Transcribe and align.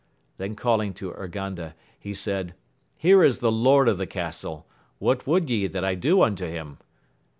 Then 0.37 0.55
calling 0.55 0.95
to 0.95 1.11
Urganda, 1.11 1.75
he 1.99 2.15
said. 2.15 2.55
Here 2.97 3.23
is 3.23 3.37
the 3.37 3.51
lord 3.51 3.87
of 3.87 3.99
the 3.99 4.07
castle, 4.07 4.65
what 4.97 5.27
would 5.27 5.51
ye 5.51 5.67
that 5.67 5.85
I 5.85 5.93
do 5.93 6.23
unto 6.23 6.47
him 6.47 6.79